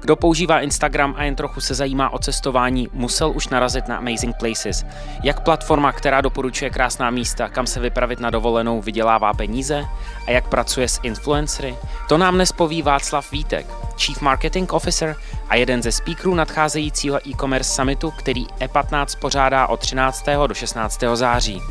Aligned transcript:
Kdo 0.00 0.16
používá 0.16 0.60
Instagram 0.60 1.14
a 1.16 1.22
jen 1.22 1.36
trochu 1.36 1.60
se 1.60 1.74
zajímá 1.74 2.10
o 2.10 2.18
cestování, 2.18 2.88
musel 2.92 3.30
už 3.30 3.48
narazit 3.48 3.88
na 3.88 3.96
Amazing 3.96 4.36
Places. 4.36 4.86
Jak 5.22 5.40
platforma, 5.40 5.92
která 5.92 6.20
doporučuje 6.20 6.70
krásná 6.70 7.10
místa, 7.10 7.48
kam 7.48 7.66
se 7.66 7.80
vypravit 7.80 8.20
na 8.20 8.30
dovolenou, 8.30 8.80
vydělává 8.80 9.32
peníze 9.32 9.84
a 10.26 10.30
jak 10.30 10.48
pracuje 10.48 10.88
s 10.88 11.00
influencery, 11.02 11.76
to 12.08 12.18
nám 12.18 12.34
dnes 12.34 12.52
poví 12.52 12.82
Václav 12.82 13.32
Vítek, 13.32 13.66
Chief 13.96 14.20
Marketing 14.20 14.72
Officer 14.72 15.16
a 15.48 15.56
jeden 15.56 15.82
ze 15.82 15.92
speakerů 15.92 16.34
nadcházejícího 16.34 17.28
e-commerce 17.28 17.74
summitu, 17.74 18.10
který 18.10 18.46
E15 18.46 19.18
pořádá 19.18 19.66
od 19.66 19.80
13. 19.80 20.26
do 20.46 20.54
16. 20.54 21.00
září. 21.14 21.62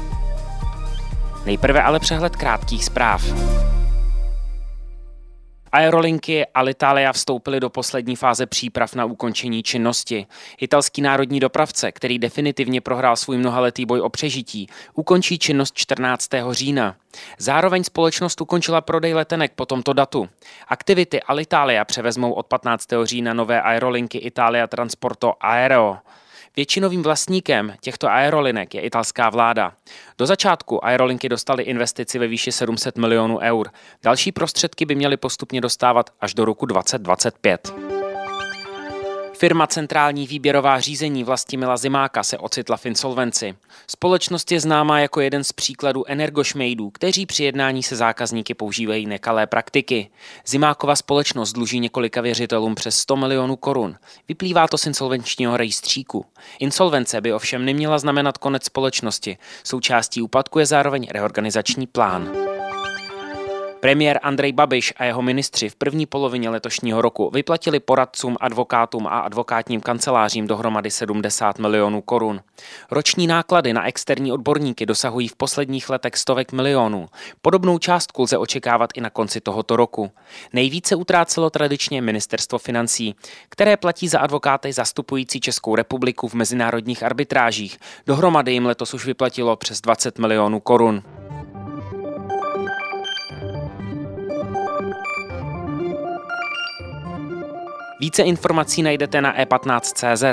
Nejprve 1.46 1.82
ale 1.82 2.00
přehled 2.00 2.36
krátkých 2.36 2.86
zpráv. 2.86 3.24
Aerolinky 5.78 6.46
a 6.46 6.50
Alitalia 6.54 7.14
vstoupily 7.14 7.60
do 7.60 7.70
poslední 7.70 8.16
fáze 8.16 8.46
příprav 8.46 8.96
na 8.96 9.06
ukončení 9.06 9.64
činnosti. 9.64 10.26
Italský 10.62 11.02
národní 11.02 11.40
dopravce, 11.40 11.92
který 11.92 12.20
definitivně 12.20 12.82
prohrál 12.82 13.16
svůj 13.16 13.38
mnohaletý 13.38 13.86
boj 13.86 14.02
o 14.02 14.10
přežití, 14.10 14.68
ukončí 14.94 15.40
činnost 15.40 15.74
14. 15.78 16.30
října. 16.52 16.96
Zároveň 17.38 17.84
společnost 17.84 18.42
ukončila 18.42 18.82
prodej 18.82 19.14
letenek 19.14 19.52
po 19.56 19.66
tomto 19.66 19.94
datu. 19.94 20.30
Aktivity 20.68 21.22
Alitalia 21.22 21.86
převezmou 21.86 22.32
od 22.32 22.48
15. 22.48 22.88
října 23.04 23.34
nové 23.34 23.62
aerolinky 23.62 24.18
Italia 24.18 24.68
Transporto 24.68 25.34
Aereo. 25.40 25.98
Většinovým 26.58 27.04
vlastníkem 27.04 27.74
těchto 27.82 28.08
aerolinek 28.08 28.76
je 28.76 28.82
italská 28.82 29.30
vláda. 29.30 29.74
Do 30.18 30.26
začátku 30.26 30.86
aerolinky 30.86 31.30
dostaly 31.30 31.64
investici 31.64 32.20
ve 32.20 32.28
výši 32.28 32.52
700 32.52 32.98
milionů 32.98 33.40
eur. 33.40 33.70
Další 34.04 34.32
prostředky 34.32 34.86
by 34.86 34.96
měly 34.96 35.18
postupně 35.18 35.62
dostávat 35.62 36.10
až 36.22 36.34
do 36.34 36.46
roku 36.46 36.66
2025. 36.66 37.87
Firma 39.40 39.68
Centrální 39.68 40.28
výběrová 40.28 40.80
řízení 40.80 41.24
Vlastimila 41.24 41.78
Zimáka 41.78 42.24
se 42.24 42.38
ocitla 42.38 42.78
v 42.78 42.86
insolvenci. 42.86 43.56
Společnost 43.88 44.52
je 44.52 44.60
známá 44.60 45.00
jako 45.00 45.22
jeden 45.22 45.44
z 45.44 45.52
příkladů 45.52 46.04
energošmejdů, 46.08 46.90
kteří 46.90 47.26
při 47.26 47.44
jednání 47.44 47.84
se 47.84 47.96
zákazníky 47.96 48.54
používají 48.54 49.06
nekalé 49.06 49.48
praktiky. 49.48 50.10
Zimákova 50.46 50.96
společnost 50.96 51.54
dluží 51.54 51.80
několika 51.80 52.22
věřitelům 52.22 52.76
přes 52.76 53.00
100 53.00 53.16
milionů 53.16 53.56
korun. 53.56 53.96
Vyplývá 54.28 54.68
to 54.68 54.78
z 54.78 54.86
insolvenčního 54.86 55.58
rejstříku. 55.58 56.26
Insolvence 56.60 57.22
by 57.22 57.34
ovšem 57.34 57.66
neměla 57.66 57.98
znamenat 57.98 58.38
konec 58.38 58.64
společnosti. 58.64 59.38
Součástí 59.64 60.22
úpadku 60.22 60.60
je 60.60 60.66
zároveň 60.66 61.08
reorganizační 61.12 61.88
plán. 61.88 62.47
Premiér 63.80 64.20
Andrej 64.24 64.52
Babiš 64.52 64.94
a 64.98 65.06
jeho 65.06 65.22
ministři 65.22 65.70
v 65.70 65.76
první 65.76 66.06
polovině 66.06 66.50
letošního 66.50 67.02
roku 67.02 67.30
vyplatili 67.34 67.80
poradcům, 67.80 68.38
advokátům 68.40 69.08
a 69.08 69.20
advokátním 69.20 69.82
kancelářím 69.82 70.48
dohromady 70.48 70.92
70 70.92 71.60
milionů 71.60 72.02
korun. 72.02 72.42
Roční 72.92 73.28
náklady 73.28 73.74
na 73.74 73.88
externí 73.88 74.32
odborníky 74.32 74.86
dosahují 74.86 75.28
v 75.28 75.36
posledních 75.36 75.90
letech 75.90 76.18
stovek 76.18 76.52
milionů. 76.52 77.06
Podobnou 77.42 77.78
částku 77.78 78.22
lze 78.22 78.38
očekávat 78.38 78.90
i 78.96 79.02
na 79.02 79.10
konci 79.10 79.42
tohoto 79.42 79.76
roku. 79.76 80.12
Nejvíce 80.54 80.96
utrácelo 80.96 81.50
tradičně 81.50 82.02
ministerstvo 82.02 82.58
financí, 82.58 83.16
které 83.50 83.78
platí 83.78 84.08
za 84.08 84.20
advokáty 84.20 84.74
zastupující 84.74 85.40
Českou 85.40 85.76
republiku 85.76 86.28
v 86.28 86.34
mezinárodních 86.34 87.04
arbitrážích. 87.04 87.80
Dohromady 88.08 88.52
jim 88.52 88.66
letos 88.66 88.94
už 88.94 89.06
vyplatilo 89.06 89.56
přes 89.56 89.82
20 89.82 90.20
milionů 90.20 90.60
korun. 90.60 91.04
Více 98.00 98.24
informací 98.24 98.84
najdete 98.84 99.22
na 99.22 99.38
e15.cz. 99.38 100.24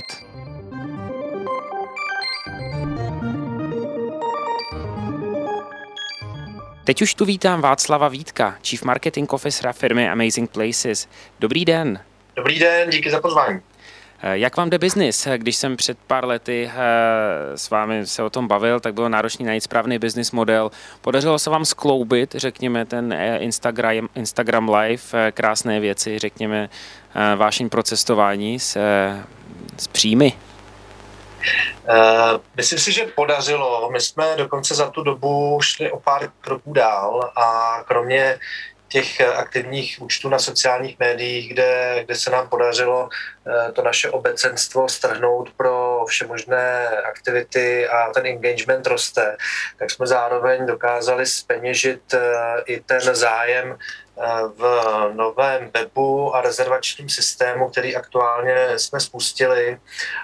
Teď 6.84 7.02
už 7.02 7.14
tu 7.14 7.24
vítám 7.24 7.60
Václava 7.60 8.08
Vítka, 8.08 8.56
Chief 8.62 8.82
Marketing 8.82 9.32
Officer 9.32 9.72
firmy 9.72 10.08
Amazing 10.08 10.50
Places. 10.50 11.08
Dobrý 11.40 11.64
den. 11.64 12.00
Dobrý 12.36 12.58
den, 12.58 12.90
díky 12.90 13.10
za 13.10 13.20
pozvání. 13.20 13.60
Eh, 14.26 14.38
jak 14.38 14.56
vám 14.56 14.70
jde 14.70 14.78
biznis? 14.78 15.28
Když 15.36 15.56
jsem 15.56 15.76
před 15.76 15.98
pár 16.06 16.26
lety 16.26 16.70
eh, 16.74 17.58
s 17.58 17.70
vámi 17.70 18.06
se 18.06 18.22
o 18.22 18.30
tom 18.30 18.48
bavil, 18.48 18.80
tak 18.80 18.94
bylo 18.94 19.08
náročný 19.08 19.44
najít 19.46 19.62
správný 19.62 19.98
business 19.98 20.32
model. 20.32 20.70
Podařilo 21.00 21.38
se 21.38 21.50
vám 21.50 21.64
skloubit, 21.64 22.34
řekněme, 22.34 22.84
ten 22.84 23.12
eh, 23.12 23.38
Instagram, 23.38 24.08
Instagram 24.14 24.68
Live, 24.68 25.32
krásné 25.32 25.80
věci, 25.80 26.18
řekněme, 26.18 26.68
vášeň 27.36 27.68
pro 27.68 27.82
cestování 27.82 28.60
s, 28.60 28.78
s 29.76 29.86
příjmy? 29.86 30.32
Uh, 31.88 32.40
myslím 32.56 32.78
si, 32.78 32.92
že 32.92 33.06
podařilo. 33.06 33.90
My 33.90 34.00
jsme 34.00 34.24
dokonce 34.36 34.74
za 34.74 34.90
tu 34.90 35.02
dobu 35.02 35.58
šli 35.62 35.92
o 35.92 36.00
pár 36.00 36.30
kroků 36.40 36.72
dál 36.72 37.30
a 37.36 37.76
kromě 37.88 38.38
těch 38.94 39.20
aktivních 39.20 40.02
účtů 40.02 40.28
na 40.28 40.38
sociálních 40.38 40.98
médiích, 40.98 41.52
kde, 41.52 42.02
kde 42.04 42.14
se 42.14 42.30
nám 42.30 42.48
podařilo 42.48 43.08
eh, 43.08 43.72
to 43.72 43.82
naše 43.82 44.10
obecenstvo 44.10 44.88
strhnout 44.88 45.50
pro 45.56 46.04
všemožné 46.08 46.88
aktivity 46.88 47.88
a 47.88 48.12
ten 48.12 48.26
engagement 48.26 48.86
roste, 48.86 49.36
tak 49.78 49.90
jsme 49.90 50.06
zároveň 50.06 50.66
dokázali 50.66 51.26
speněžit 51.26 52.14
eh, 52.14 52.20
i 52.66 52.80
ten 52.80 53.00
zájem 53.00 53.78
v 54.56 54.62
novém 55.12 55.70
webu 55.74 56.34
a 56.34 56.40
rezervačním 56.40 57.08
systému, 57.08 57.68
který 57.68 57.96
aktuálně 57.96 58.78
jsme 58.78 59.00
spustili 59.00 59.78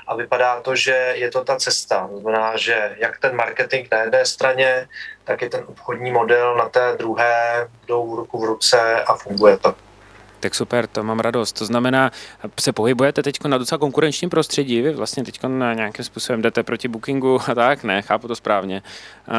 a 0.07 0.17
vypadá 0.17 0.61
to, 0.61 0.77
že 0.77 1.13
je 1.17 1.31
to 1.31 1.45
ta 1.45 1.57
cesta. 1.57 2.09
To 2.13 2.19
znamená, 2.19 2.57
že 2.57 2.97
jak 2.99 3.19
ten 3.19 3.37
marketing 3.37 3.89
na 3.93 3.99
jedné 3.99 4.27
straně, 4.27 4.89
tak 5.25 5.43
i 5.43 5.49
ten 5.49 5.65
obchodní 5.67 6.11
model 6.11 6.57
na 6.57 6.69
té 6.69 6.97
druhé 6.99 7.69
jdou 7.87 8.17
ruku 8.17 8.41
v 8.41 8.45
ruce 8.45 9.05
a 9.05 9.15
funguje 9.15 9.57
to. 9.57 9.75
Tak 10.41 10.55
super, 10.55 10.87
to 10.87 11.03
mám 11.03 11.21
radost. 11.21 11.53
To 11.53 11.65
znamená, 11.65 12.11
se 12.61 12.73
pohybujete 12.73 13.23
teď 13.23 13.45
na 13.45 13.59
docela 13.59 13.79
konkurenčním 13.79 14.31
prostředí, 14.31 14.83
vy 14.83 14.93
vlastně 14.93 15.25
teď 15.25 15.43
na 15.47 15.75
nějakým 15.75 16.05
způsobem 16.05 16.43
jdete 16.43 16.63
proti 16.63 16.89
Bookingu 16.89 17.41
a 17.49 17.55
tak, 17.55 17.85
ne, 17.85 18.03
chápu 18.03 18.29
to 18.29 18.37
správně. 18.37 18.83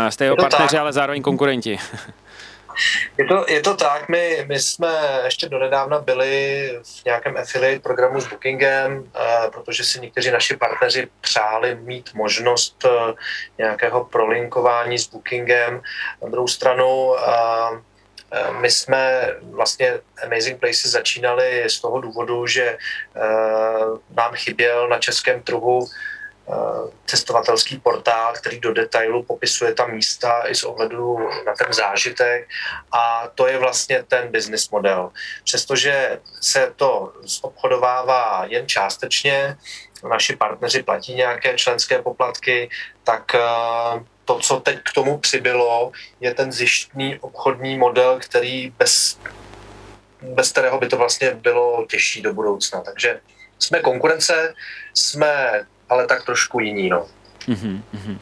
Jste 0.09 0.23
jeho 0.23 0.35
partneři, 0.35 0.77
ale 0.77 0.93
zároveň 0.93 1.21
konkurenti. 1.21 1.79
Je 3.17 3.25
to, 3.25 3.45
je 3.47 3.61
to 3.61 3.75
tak, 3.75 4.09
my, 4.09 4.45
my 4.49 4.59
jsme 4.59 5.21
ještě 5.23 5.49
donedávna 5.49 5.99
byli 5.99 6.69
v 6.83 7.05
nějakém 7.05 7.37
affiliate 7.37 7.79
programu 7.79 8.21
s 8.21 8.27
Bookingem, 8.27 9.11
eh, 9.15 9.49
protože 9.49 9.83
si 9.83 9.99
někteří 9.99 10.31
naši 10.31 10.57
partneři 10.57 11.07
přáli 11.21 11.75
mít 11.75 12.13
možnost 12.13 12.85
eh, 12.85 13.13
nějakého 13.57 14.05
prolinkování 14.05 14.99
s 14.99 15.07
Bookingem. 15.07 15.81
Na 16.23 16.29
druhou 16.29 16.47
stranu 16.47 17.15
eh, 17.17 17.91
my 18.59 18.71
jsme 18.71 19.29
vlastně 19.41 19.99
Amazing 20.23 20.59
Places 20.59 20.91
začínali 20.91 21.63
z 21.67 21.81
toho 21.81 22.01
důvodu, 22.01 22.47
že 22.47 22.77
nám 24.15 24.31
chyběl 24.33 24.87
na 24.87 24.99
českém 24.99 25.41
trhu 25.41 25.87
cestovatelský 27.05 27.79
portál, 27.79 28.33
který 28.33 28.59
do 28.59 28.73
detailu 28.73 29.23
popisuje 29.23 29.73
ta 29.73 29.87
místa 29.87 30.43
i 30.47 30.55
z 30.55 30.63
ohledu 30.63 31.17
na 31.45 31.53
ten 31.55 31.73
zážitek 31.73 32.49
a 32.91 33.27
to 33.35 33.47
je 33.47 33.57
vlastně 33.57 34.03
ten 34.03 34.31
business 34.31 34.69
model. 34.69 35.11
Přestože 35.43 36.19
se 36.41 36.73
to 36.75 37.13
zobchodovává 37.21 38.45
jen 38.45 38.67
částečně, 38.67 39.57
naši 40.09 40.35
partneři 40.35 40.83
platí 40.83 41.13
nějaké 41.13 41.55
členské 41.55 42.01
poplatky, 42.01 42.69
tak 43.03 43.35
eh, 43.35 43.39
to, 44.25 44.39
co 44.39 44.59
teď 44.59 44.79
k 44.83 44.93
tomu 44.93 45.17
přibylo, 45.17 45.91
je 46.19 46.33
ten 46.33 46.51
zjištný 46.51 47.19
obchodní 47.19 47.77
model, 47.77 48.19
který 48.19 48.69
bez, 48.69 49.19
bez 50.21 50.51
kterého 50.51 50.79
by 50.79 50.87
to 50.87 50.97
vlastně 50.97 51.31
bylo 51.31 51.85
těžší 51.89 52.21
do 52.21 52.33
budoucna. 52.33 52.81
Takže 52.81 53.19
jsme 53.59 53.79
konkurence, 53.79 54.53
jsme 54.93 55.61
ale 55.91 56.07
tak 56.07 56.25
trošku 56.25 56.59
jiný. 56.59 56.89
No. 56.89 57.05
Mm-hmm. 57.47 58.17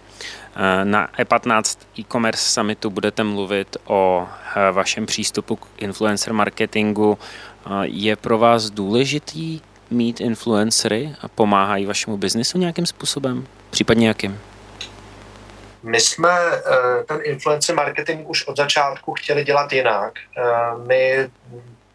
Na 0.83 1.07
E15 1.19 1.77
e-commerce 1.99 2.51
summitu 2.51 2.89
budete 2.89 3.23
mluvit 3.23 3.77
o 3.85 4.27
eh, 4.55 4.71
vašem 4.71 5.05
přístupu 5.05 5.55
k 5.55 5.67
influencer 5.77 6.33
marketingu. 6.33 7.17
Eh, 7.65 7.69
je 7.83 8.15
pro 8.15 8.37
vás 8.37 8.69
důležitý 8.69 9.61
mít 9.89 10.21
influencery 10.21 11.15
a 11.21 11.27
pomáhají 11.27 11.85
vašemu 11.85 12.17
biznesu 12.17 12.57
nějakým 12.57 12.85
způsobem? 12.85 13.47
Případně 13.69 14.07
jakým? 14.07 14.39
My 15.83 15.99
jsme 15.99 16.29
ten 17.05 17.19
influencer 17.23 17.75
marketing 17.75 18.29
už 18.29 18.47
od 18.47 18.57
začátku 18.57 19.13
chtěli 19.13 19.43
dělat 19.43 19.73
jinak. 19.73 20.13
My 20.87 21.29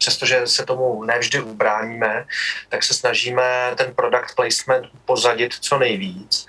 přestože 0.05 0.47
se 0.47 0.65
tomu 0.65 1.03
nevždy 1.03 1.41
ubráníme, 1.41 2.25
tak 2.69 2.83
se 2.83 2.93
snažíme 2.93 3.73
ten 3.77 3.93
product 3.93 4.35
placement 4.35 4.85
pozadit 5.05 5.53
co 5.53 5.77
nejvíc 5.77 6.45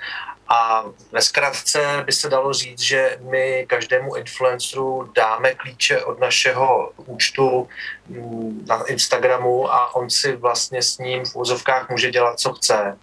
a 0.49 0.85
ve 1.12 1.23
zkratce 1.23 2.03
by 2.06 2.12
se 2.12 2.29
dalo 2.29 2.53
říct, 2.53 2.81
že 2.81 3.19
my 3.20 3.67
každému 3.69 4.17
influenceru 4.17 5.12
dáme 5.14 5.55
klíče 5.55 6.05
od 6.05 6.20
našeho 6.20 6.93
účtu 6.97 7.69
mm, 8.08 8.64
na 8.69 8.85
Instagramu 8.87 9.73
a 9.73 9.94
on 9.94 10.11
si 10.11 10.37
vlastně 10.37 10.82
s 10.82 10.99
ním 10.99 11.25
v 11.25 11.37
úzovkách 11.37 11.91
může 11.91 12.11
dělat, 12.11 12.41
co 12.41 12.52
chce. 12.52 12.99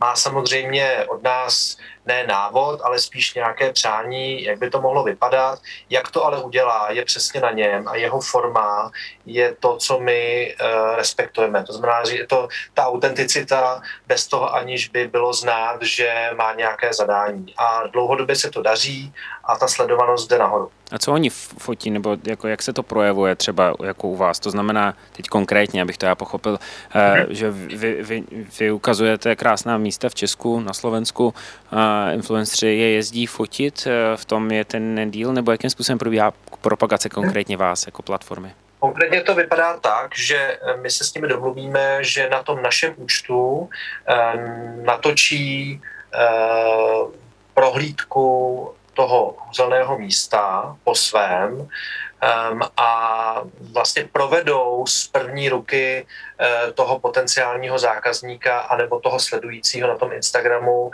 Má 0.00 0.16
samozřejmě 0.16 1.04
od 1.08 1.22
nás 1.22 1.76
ne 2.06 2.26
návod, 2.26 2.80
ale 2.82 2.98
spíš 2.98 3.34
nějaké 3.34 3.72
přání, 3.72 4.44
jak 4.44 4.58
by 4.58 4.70
to 4.70 4.80
mohlo 4.80 5.04
vypadat. 5.04 5.58
Jak 5.90 6.10
to 6.10 6.24
ale 6.24 6.42
udělá, 6.42 6.90
je 6.90 7.04
přesně 7.04 7.40
na 7.40 7.50
něm 7.50 7.88
a 7.88 7.96
jeho 7.96 8.20
forma 8.20 8.90
je 9.26 9.54
to, 9.60 9.76
co 9.76 9.98
my 9.98 10.54
uh, 10.60 10.96
respektujeme. 10.96 11.64
To 11.64 11.72
znamená, 11.72 12.04
že 12.04 12.16
je 12.16 12.26
to 12.26 12.48
ta 12.74 12.86
autenticita 12.86 13.82
bez 14.06 14.26
toho, 14.26 14.54
aniž 14.54 14.88
by 14.88 15.08
bylo 15.08 15.32
znát, 15.32 15.82
že 15.82 16.30
má 16.34 16.54
nějaké 16.54 16.92
zadání. 16.92 17.54
A 17.56 17.86
dlouhodobě 17.86 18.36
se 18.36 18.50
to 18.50 18.62
daří 18.62 19.12
a 19.46 19.56
ta 19.56 19.68
sledovanost 19.68 20.30
jde 20.30 20.38
nahoru. 20.38 20.70
A 20.92 20.98
co 20.98 21.12
oni 21.12 21.30
fotí, 21.30 21.90
nebo 21.90 22.16
jako 22.24 22.48
jak 22.48 22.62
se 22.62 22.72
to 22.72 22.82
projevuje 22.82 23.34
třeba 23.34 23.74
jako 23.84 24.08
u 24.08 24.16
vás? 24.16 24.40
To 24.40 24.50
znamená, 24.50 24.94
teď 25.12 25.26
konkrétně, 25.26 25.82
abych 25.82 25.98
to 25.98 26.06
já 26.06 26.14
pochopil, 26.14 26.58
mm-hmm. 26.94 27.26
že 27.28 27.50
vy, 27.50 28.02
vy, 28.02 28.24
vy 28.58 28.70
ukazujete 28.70 29.36
krásná 29.36 29.78
místa 29.78 30.08
v 30.08 30.14
Česku, 30.14 30.60
na 30.60 30.72
Slovensku, 30.72 31.34
a 31.70 32.10
influenceri 32.10 32.78
je 32.78 32.90
jezdí 32.90 33.26
fotit, 33.26 33.86
eh, 33.86 34.16
v 34.16 34.24
tom 34.24 34.50
je 34.50 34.64
ten 34.64 35.10
díl, 35.10 35.32
nebo 35.32 35.50
jakým 35.50 35.70
způsobem 35.70 35.98
probíhá 35.98 36.32
propagace 36.60 37.08
konkrétně 37.08 37.56
vás 37.56 37.86
jako 37.86 38.02
platformy? 38.02 38.54
Konkrétně 38.78 39.20
to 39.20 39.34
vypadá 39.34 39.76
tak, 39.76 40.16
že 40.16 40.36
eh, 40.36 40.76
my 40.76 40.90
se 40.90 41.04
s 41.04 41.14
nimi 41.14 41.28
domluvíme, 41.28 41.98
že 42.00 42.28
na 42.28 42.42
tom 42.42 42.62
našem 42.62 42.94
účtu 42.96 43.68
natočí 44.84 45.80
prohlídku 47.54 48.70
toho 48.96 49.36
zeleného 49.54 49.98
místa 49.98 50.76
po 50.84 50.94
svém 50.94 51.52
um, 51.60 52.60
a 52.76 52.90
vlastně 53.72 54.08
provedou 54.12 54.86
z 54.88 55.06
první 55.08 55.48
ruky 55.48 56.06
uh, 56.06 56.72
toho 56.72 56.98
potenciálního 56.98 57.78
zákazníka 57.78 58.58
anebo 58.58 59.00
toho 59.00 59.20
sledujícího 59.20 59.88
na 59.88 59.96
tom 59.96 60.12
Instagramu 60.12 60.80
uh, 60.82 60.92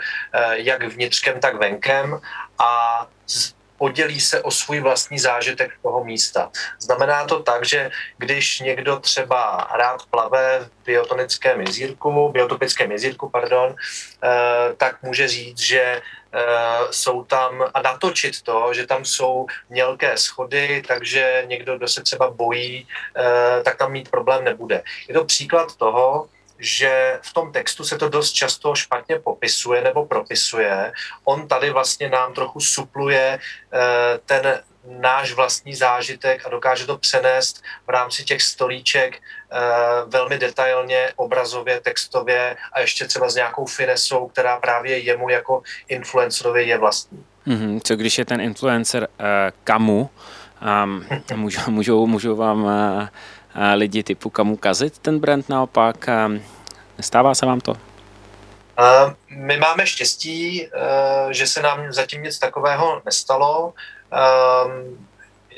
jak 0.53 0.83
vnitřkem, 0.83 1.41
tak 1.41 1.55
venkem. 1.57 2.21
A 2.59 3.07
z, 3.27 3.55
podělí 3.83 4.21
se 4.21 4.43
o 4.43 4.51
svůj 4.51 4.81
vlastní 4.81 5.19
zážitek 5.19 5.75
toho 5.83 6.05
místa. 6.05 6.51
Znamená 6.79 7.27
to 7.27 7.43
tak, 7.43 7.65
že 7.67 7.91
když 8.19 8.61
někdo 8.61 9.03
třeba 9.03 9.67
rád 9.75 10.07
plave 10.11 10.61
v 10.63 10.85
biotonickém 10.87 11.61
jezírku, 11.61 12.31
biotopickém 12.31 12.93
jezírku, 12.93 13.27
pardon, 13.29 13.75
eh, 13.75 14.75
tak 14.79 15.03
může 15.03 15.29
říct, 15.29 15.59
že 15.59 16.03
Eh, 16.35 16.89
jsou 16.91 17.25
tam 17.25 17.61
a 17.75 17.83
natočit 17.83 18.43
to, 18.43 18.73
že 18.73 18.87
tam 18.87 19.05
jsou 19.05 19.47
mělké 19.69 20.17
schody, 20.17 20.83
takže 20.89 21.45
někdo, 21.47 21.77
kdo 21.77 21.89
se 21.89 22.03
třeba 22.03 22.31
bojí, 22.31 22.89
eh, 22.89 23.63
tak 23.63 23.77
tam 23.77 23.93
mít 23.93 24.09
problém 24.09 24.45
nebude. 24.45 24.83
Je 25.09 25.15
to 25.15 25.25
příklad 25.29 25.77
toho, 25.77 26.33
že 26.63 27.19
v 27.23 27.33
tom 27.33 27.53
textu 27.53 27.85
se 27.85 27.99
to 27.99 28.09
dost 28.09 28.33
často 28.33 28.75
špatně 28.75 29.19
popisuje 29.19 29.83
nebo 29.83 30.07
propisuje. 30.07 30.93
On 31.25 31.49
tady 31.49 31.71
vlastně 31.71 32.09
nám 32.09 32.35
trochu 32.35 32.61
supluje 32.61 33.39
eh, 33.39 34.19
ten 34.27 34.63
náš 35.01 35.33
vlastní 35.33 35.75
zážitek 35.75 36.47
a 36.47 36.49
dokáže 36.49 36.87
to 36.87 36.99
přenést 36.99 37.63
v 37.87 37.91
rámci 37.91 38.25
těch 38.25 38.43
stolíček 38.43 39.17
eh, 39.17 39.59
velmi 40.07 40.39
detailně, 40.39 41.13
obrazově, 41.17 41.81
textově 41.81 42.57
a 42.73 42.81
ještě 42.81 43.07
třeba 43.07 43.29
s 43.29 43.35
nějakou 43.35 43.67
finesou, 43.67 44.29
která 44.29 44.61
právě 44.61 44.99
jemu 44.99 45.29
jako 45.29 45.63
influencerovi 45.89 46.65
je 46.65 46.79
vlastní. 46.79 47.25
Mm-hmm. 47.47 47.81
Co 47.85 47.97
když 47.97 48.19
je 48.19 48.25
ten 48.25 48.41
influencer 48.41 49.03
uh, 49.03 49.27
kamu? 49.65 50.11
Um, 50.85 51.07
můžou, 51.35 51.71
můžou, 51.71 52.07
můžou 52.07 52.37
vám 52.37 52.65
uh, 52.65 52.71
uh, 52.71 53.09
lidi 53.75 54.03
typu 54.03 54.31
kamu 54.31 54.57
kazit 54.57 54.99
ten 54.99 55.19
brand 55.19 55.49
naopak? 55.49 56.09
Um, 56.27 56.43
nestává 57.03 57.35
se 57.35 57.47
vám 57.47 57.61
to? 57.61 57.75
My 59.29 59.57
máme 59.57 59.87
štěstí, 59.87 60.67
uh, 60.67 61.31
že 61.31 61.47
se 61.47 61.63
nám 61.63 61.93
zatím 61.93 62.23
nic 62.23 62.39
takového 62.39 63.03
nestalo. 63.05 63.75
Um, 64.15 65.07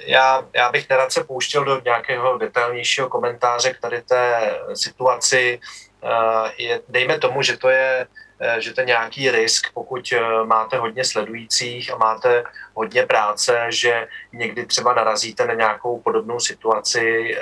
já, 0.06 0.42
já 0.54 0.72
bych 0.72 0.88
nerad 0.88 1.12
se 1.12 1.24
pouštěl 1.24 1.64
do 1.64 1.80
nějakého 1.84 2.38
detailnějšího 2.38 3.08
komentáře 3.08 3.74
k 3.74 3.80
tady 3.80 4.02
té 4.02 4.56
situaci. 4.74 5.60
Uh, 6.04 6.50
je, 6.58 6.80
dejme 6.88 7.18
tomu, 7.18 7.42
že 7.42 7.56
to 7.56 7.68
je 7.68 8.06
eh, 8.40 8.60
že 8.60 8.74
to 8.74 8.80
je 8.80 8.86
nějaký 8.86 9.30
risk, 9.30 9.72
pokud 9.74 10.12
eh, 10.12 10.44
máte 10.44 10.76
hodně 10.76 11.04
sledujících 11.04 11.92
a 11.92 11.96
máte 11.96 12.44
hodně 12.74 13.06
práce, 13.06 13.66
že 13.68 14.08
někdy 14.32 14.66
třeba 14.66 14.94
narazíte 14.94 15.46
na 15.46 15.54
nějakou 15.54 16.00
podobnou 16.00 16.40
situaci, 16.40 17.36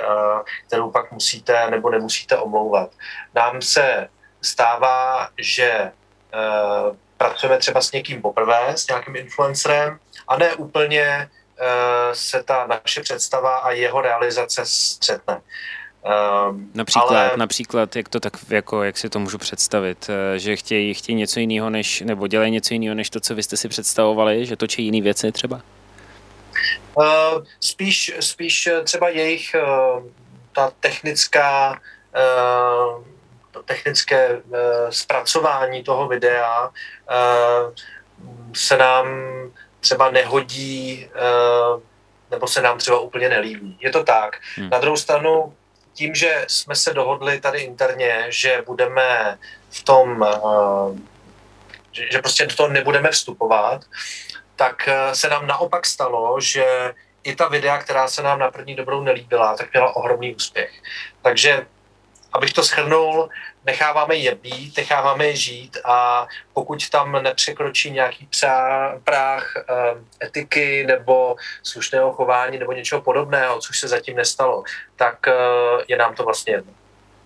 kterou 0.67 0.91
pak 0.91 1.11
musíte 1.11 1.71
nebo 1.71 1.89
nemusíte 1.89 2.37
omlouvat. 2.37 2.91
Nám 3.35 3.61
se 3.61 4.07
stává, 4.41 5.29
že 5.37 5.91
pracujeme 7.17 7.57
třeba 7.57 7.81
s 7.81 7.91
někým 7.91 8.21
poprvé, 8.21 8.77
s 8.77 8.87
nějakým 8.87 9.15
influencerem, 9.15 9.99
a 10.27 10.37
ne 10.37 10.53
úplně 10.55 11.29
se 12.13 12.43
ta 12.43 12.67
naše 12.67 13.01
představa 13.01 13.57
a 13.57 13.71
jeho 13.71 14.01
realizace 14.01 14.61
střetne. 14.65 15.41
Um, 16.49 16.71
například, 16.73 17.09
ale... 17.09 17.31
například, 17.37 17.95
jak 17.95 18.09
to 18.09 18.19
tak, 18.19 18.33
jako, 18.49 18.83
jak 18.83 18.97
si 18.97 19.09
to 19.09 19.19
můžu 19.19 19.37
představit, 19.37 20.09
eh, 20.09 20.39
že 20.39 20.55
chtějí, 20.55 20.93
chtějí 20.93 21.15
něco 21.15 21.39
jiného, 21.39 21.69
než, 21.69 22.01
nebo 22.01 22.27
dělají 22.27 22.51
něco 22.51 22.73
jiného, 22.73 22.95
než 22.95 23.09
to, 23.09 23.19
co 23.19 23.35
vy 23.35 23.43
jste 23.43 23.57
si 23.57 23.69
představovali, 23.69 24.45
že 24.45 24.55
točí 24.55 24.83
jiné 24.83 25.01
věci 25.01 25.31
třeba? 25.31 25.61
Uh, 26.95 27.05
spíš, 27.59 28.13
spíš 28.19 28.69
třeba 28.83 29.09
jejich 29.09 29.55
uh, 29.55 30.03
ta 30.55 30.71
technická 30.79 31.79
uh, 32.91 33.03
technické 33.65 34.37
uh, 34.37 34.59
zpracování 34.89 35.83
toho 35.83 36.07
videa 36.07 36.67
uh, 36.67 37.73
se 38.53 38.77
nám 38.77 39.07
třeba 39.83 40.11
nehodí 40.11 41.07
eh, 41.15 41.81
nebo 42.31 42.47
se 42.47 42.61
nám 42.61 42.77
třeba 42.77 42.99
úplně 42.99 43.29
nelíbí. 43.29 43.77
Je 43.81 43.91
to 43.91 44.03
tak. 44.03 44.39
Hmm. 44.55 44.69
Na 44.69 44.79
druhou 44.79 44.97
stranu, 44.97 45.53
tím, 45.93 46.15
že 46.15 46.45
jsme 46.47 46.75
se 46.75 46.93
dohodli 46.93 47.39
tady 47.39 47.59
interně, 47.59 48.25
že 48.29 48.63
budeme 48.65 49.37
v 49.69 49.83
tom, 49.83 50.23
eh, 50.23 52.09
že 52.11 52.19
prostě 52.19 52.45
do 52.45 52.55
toho 52.55 52.69
nebudeme 52.69 53.11
vstupovat, 53.11 53.81
tak 54.55 54.87
eh, 54.87 55.15
se 55.15 55.29
nám 55.29 55.47
naopak 55.47 55.85
stalo, 55.85 56.39
že 56.39 56.93
i 57.23 57.35
ta 57.35 57.47
videa, 57.47 57.77
která 57.77 58.07
se 58.07 58.23
nám 58.23 58.39
na 58.39 58.51
první 58.51 58.75
dobrou 58.75 59.03
nelíbila, 59.03 59.57
tak 59.57 59.73
měla 59.73 59.95
ohromný 59.95 60.35
úspěch. 60.35 60.71
Takže, 61.21 61.65
abych 62.33 62.53
to 62.53 62.63
shrnul, 62.63 63.29
necháváme 63.65 64.15
je 64.15 64.35
být, 64.35 64.77
necháváme 64.77 65.25
je 65.25 65.35
žít 65.35 65.77
a 65.85 66.27
pokud 66.53 66.89
tam 66.89 67.23
nepřekročí 67.23 67.91
nějaký 67.91 68.27
práh 69.03 69.53
um, 69.55 70.07
etiky 70.23 70.85
nebo 70.87 71.35
slušného 71.63 72.13
chování 72.13 72.57
nebo 72.57 72.71
něčeho 72.71 73.01
podobného, 73.01 73.59
což 73.59 73.79
se 73.79 73.87
zatím 73.87 74.15
nestalo, 74.15 74.63
tak 74.95 75.17
uh, 75.27 75.81
je 75.87 75.97
nám 75.97 76.15
to 76.15 76.23
vlastně 76.23 76.53
jedno. 76.53 76.71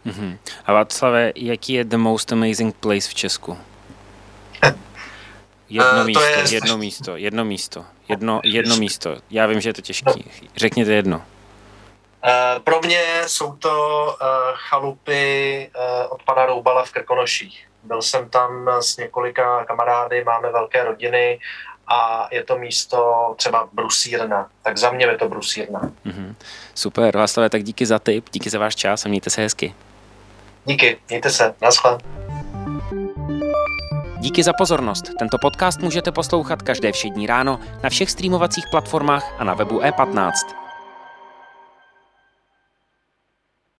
Mm-hmm. 0.05 0.37
A 0.65 0.73
Václave, 0.73 1.31
jaký 1.35 1.73
je 1.73 1.83
the 1.83 1.97
most 1.97 2.31
amazing 2.31 2.75
place 2.75 3.09
v 3.09 3.13
Česku? 3.13 3.57
Jedno 5.69 5.99
uh, 5.99 6.05
místo, 6.05 6.23
je... 6.23 6.43
jedno 6.51 6.77
místo, 6.77 7.17
jedno 7.17 7.45
místo, 7.45 7.85
jedno, 8.09 8.41
jedno 8.43 8.77
místo. 8.77 9.17
Já 9.29 9.45
vím, 9.45 9.61
že 9.61 9.69
je 9.69 9.73
to 9.73 9.81
těžké. 9.81 10.11
Řekněte 10.55 10.93
jedno. 10.93 11.21
Eh, 12.27 12.59
pro 12.59 12.81
mě 12.81 13.01
jsou 13.27 13.55
to 13.55 14.07
eh, 14.21 14.25
chalupy 14.53 15.71
eh, 15.75 16.07
od 16.07 16.23
pana 16.23 16.45
Roubala 16.45 16.85
v 16.85 16.91
Krkonoších. 16.91 17.67
Byl 17.83 18.01
jsem 18.01 18.29
tam 18.29 18.69
s 18.79 18.97
několika 18.97 19.65
kamarády, 19.65 20.23
máme 20.23 20.51
velké 20.51 20.83
rodiny 20.83 21.39
a 21.87 22.27
je 22.31 22.43
to 22.43 22.57
místo 22.57 23.33
třeba 23.37 23.69
Brusírna. 23.73 24.49
Tak 24.61 24.77
za 24.77 24.91
mě 24.91 25.05
je 25.05 25.17
to 25.17 25.29
Brusírna. 25.29 25.79
Mm-hmm. 26.05 26.35
Super, 26.75 27.17
Václavé, 27.17 27.49
tak 27.49 27.63
díky 27.63 27.85
za 27.85 27.99
tip, 27.99 28.29
díky 28.31 28.49
za 28.49 28.59
váš 28.59 28.75
čas 28.75 29.05
a 29.05 29.09
mějte 29.09 29.29
se 29.29 29.41
hezky. 29.41 29.75
Díky, 30.65 30.99
mějte 31.09 31.29
se, 31.29 31.55
naschle. 31.61 31.97
Díky 34.19 34.43
za 34.43 34.53
pozornost. 34.53 35.03
Tento 35.19 35.37
podcast 35.41 35.79
můžete 35.79 36.11
poslouchat 36.11 36.61
každé 36.61 36.91
všední 36.91 37.27
ráno 37.27 37.59
na 37.83 37.89
všech 37.89 38.11
streamovacích 38.11 38.65
platformách 38.71 39.33
a 39.39 39.43
na 39.43 39.53
webu 39.53 39.79
e15. 39.79 40.66